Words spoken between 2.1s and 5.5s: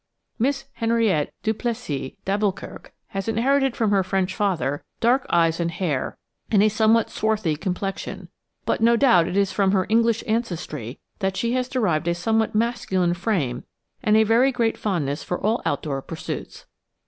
d'Alboukirk has inherited from her French father dark